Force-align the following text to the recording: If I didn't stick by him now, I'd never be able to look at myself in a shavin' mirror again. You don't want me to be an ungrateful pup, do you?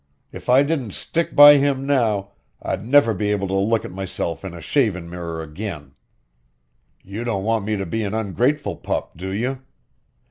If 0.31 0.49
I 0.49 0.63
didn't 0.63 0.95
stick 0.95 1.35
by 1.35 1.57
him 1.57 1.85
now, 1.85 2.31
I'd 2.59 2.83
never 2.83 3.13
be 3.13 3.29
able 3.29 3.47
to 3.49 3.53
look 3.55 3.85
at 3.85 3.91
myself 3.91 4.43
in 4.43 4.51
a 4.55 4.59
shavin' 4.59 5.07
mirror 5.11 5.43
again. 5.43 5.91
You 7.03 7.23
don't 7.23 7.43
want 7.43 7.65
me 7.65 7.77
to 7.77 7.85
be 7.85 8.03
an 8.03 8.15
ungrateful 8.15 8.77
pup, 8.77 9.15
do 9.15 9.29
you? 9.31 9.61